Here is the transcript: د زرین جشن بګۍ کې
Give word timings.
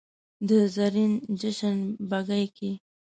د 0.47 0.49
زرین 0.75 1.13
جشن 1.39 1.77
بګۍ 2.09 2.45
کې 2.55 2.71